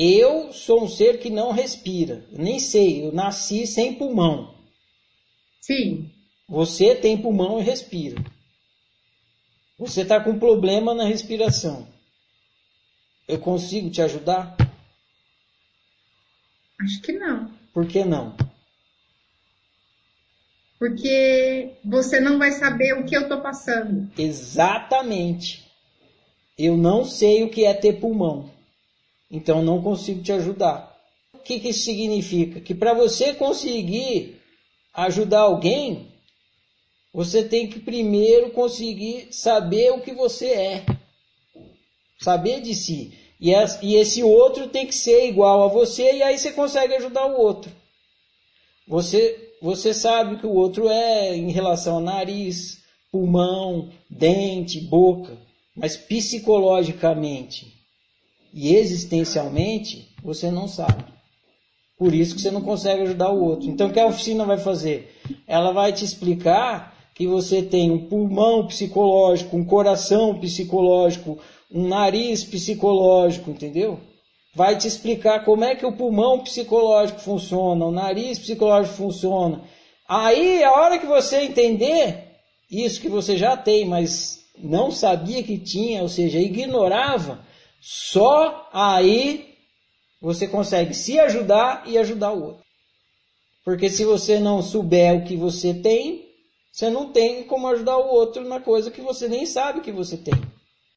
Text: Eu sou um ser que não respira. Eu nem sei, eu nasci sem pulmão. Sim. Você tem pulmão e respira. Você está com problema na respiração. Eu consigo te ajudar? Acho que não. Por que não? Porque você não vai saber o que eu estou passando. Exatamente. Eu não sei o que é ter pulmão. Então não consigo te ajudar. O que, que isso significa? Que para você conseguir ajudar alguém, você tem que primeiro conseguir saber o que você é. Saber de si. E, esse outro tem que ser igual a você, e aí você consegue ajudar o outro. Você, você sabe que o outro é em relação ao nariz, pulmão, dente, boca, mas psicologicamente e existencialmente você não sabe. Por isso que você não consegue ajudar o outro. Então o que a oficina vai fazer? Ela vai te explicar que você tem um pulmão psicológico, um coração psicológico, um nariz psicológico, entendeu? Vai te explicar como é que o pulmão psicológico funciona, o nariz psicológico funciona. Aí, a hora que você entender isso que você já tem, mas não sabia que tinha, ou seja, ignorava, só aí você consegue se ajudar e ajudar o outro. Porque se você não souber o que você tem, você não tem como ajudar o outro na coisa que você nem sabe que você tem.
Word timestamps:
Eu 0.00 0.52
sou 0.52 0.84
um 0.84 0.88
ser 0.88 1.18
que 1.18 1.28
não 1.28 1.50
respira. 1.50 2.24
Eu 2.30 2.38
nem 2.38 2.60
sei, 2.60 3.04
eu 3.04 3.10
nasci 3.10 3.66
sem 3.66 3.96
pulmão. 3.96 4.54
Sim. 5.60 6.08
Você 6.48 6.94
tem 6.94 7.20
pulmão 7.20 7.58
e 7.58 7.64
respira. 7.64 8.24
Você 9.76 10.02
está 10.02 10.22
com 10.22 10.38
problema 10.38 10.94
na 10.94 11.04
respiração. 11.04 11.88
Eu 13.26 13.40
consigo 13.40 13.90
te 13.90 14.00
ajudar? 14.00 14.56
Acho 16.80 17.02
que 17.02 17.10
não. 17.10 17.50
Por 17.74 17.88
que 17.88 18.04
não? 18.04 18.36
Porque 20.78 21.72
você 21.84 22.20
não 22.20 22.38
vai 22.38 22.52
saber 22.52 22.92
o 22.92 23.04
que 23.04 23.16
eu 23.16 23.22
estou 23.22 23.40
passando. 23.40 24.08
Exatamente. 24.16 25.68
Eu 26.56 26.76
não 26.76 27.04
sei 27.04 27.42
o 27.42 27.50
que 27.50 27.64
é 27.64 27.74
ter 27.74 27.94
pulmão. 27.94 28.56
Então 29.30 29.62
não 29.62 29.82
consigo 29.82 30.22
te 30.22 30.32
ajudar. 30.32 30.96
O 31.34 31.38
que, 31.38 31.60
que 31.60 31.68
isso 31.68 31.84
significa? 31.84 32.60
Que 32.60 32.74
para 32.74 32.94
você 32.94 33.34
conseguir 33.34 34.40
ajudar 34.94 35.40
alguém, 35.40 36.12
você 37.12 37.44
tem 37.44 37.68
que 37.68 37.78
primeiro 37.78 38.50
conseguir 38.50 39.28
saber 39.30 39.92
o 39.92 40.00
que 40.00 40.12
você 40.12 40.46
é. 40.46 40.86
Saber 42.20 42.60
de 42.60 42.74
si. 42.74 43.12
E, 43.40 43.52
esse 43.94 44.22
outro 44.22 44.68
tem 44.68 44.86
que 44.86 44.94
ser 44.94 45.28
igual 45.28 45.62
a 45.62 45.68
você, 45.68 46.14
e 46.16 46.22
aí 46.22 46.36
você 46.36 46.52
consegue 46.52 46.94
ajudar 46.94 47.26
o 47.26 47.40
outro. 47.40 47.70
Você, 48.88 49.54
você 49.62 49.94
sabe 49.94 50.38
que 50.38 50.46
o 50.46 50.54
outro 50.54 50.88
é 50.88 51.36
em 51.36 51.52
relação 51.52 51.96
ao 51.96 52.00
nariz, 52.00 52.82
pulmão, 53.12 53.90
dente, 54.10 54.80
boca, 54.80 55.38
mas 55.76 55.96
psicologicamente 55.96 57.77
e 58.52 58.74
existencialmente 58.74 60.08
você 60.22 60.50
não 60.50 60.68
sabe. 60.68 61.04
Por 61.98 62.14
isso 62.14 62.34
que 62.34 62.40
você 62.40 62.50
não 62.50 62.60
consegue 62.60 63.02
ajudar 63.02 63.30
o 63.30 63.42
outro. 63.42 63.68
Então 63.68 63.88
o 63.88 63.92
que 63.92 63.98
a 63.98 64.06
oficina 64.06 64.44
vai 64.44 64.58
fazer? 64.58 65.16
Ela 65.46 65.72
vai 65.72 65.92
te 65.92 66.04
explicar 66.04 66.96
que 67.14 67.26
você 67.26 67.60
tem 67.62 67.90
um 67.90 68.06
pulmão 68.06 68.66
psicológico, 68.68 69.56
um 69.56 69.64
coração 69.64 70.38
psicológico, 70.38 71.38
um 71.72 71.88
nariz 71.88 72.44
psicológico, 72.44 73.50
entendeu? 73.50 73.98
Vai 74.54 74.78
te 74.78 74.86
explicar 74.86 75.44
como 75.44 75.64
é 75.64 75.74
que 75.74 75.84
o 75.84 75.92
pulmão 75.92 76.40
psicológico 76.40 77.20
funciona, 77.20 77.84
o 77.84 77.90
nariz 77.90 78.38
psicológico 78.38 78.94
funciona. 78.94 79.62
Aí, 80.08 80.62
a 80.62 80.72
hora 80.72 80.98
que 80.98 81.06
você 81.06 81.42
entender 81.42 82.28
isso 82.70 83.00
que 83.00 83.08
você 83.08 83.36
já 83.36 83.56
tem, 83.56 83.84
mas 83.84 84.44
não 84.56 84.90
sabia 84.90 85.42
que 85.42 85.58
tinha, 85.58 86.02
ou 86.02 86.08
seja, 86.08 86.38
ignorava, 86.38 87.40
só 87.80 88.68
aí 88.72 89.54
você 90.20 90.46
consegue 90.48 90.94
se 90.94 91.18
ajudar 91.18 91.84
e 91.86 91.96
ajudar 91.96 92.32
o 92.32 92.42
outro. 92.42 92.64
Porque 93.64 93.90
se 93.90 94.04
você 94.04 94.40
não 94.40 94.62
souber 94.62 95.14
o 95.14 95.24
que 95.24 95.36
você 95.36 95.74
tem, 95.74 96.26
você 96.72 96.90
não 96.90 97.12
tem 97.12 97.44
como 97.44 97.68
ajudar 97.68 97.98
o 97.98 98.08
outro 98.08 98.42
na 98.46 98.60
coisa 98.60 98.90
que 98.90 99.00
você 99.00 99.28
nem 99.28 99.46
sabe 99.46 99.80
que 99.80 99.92
você 99.92 100.16
tem. 100.16 100.34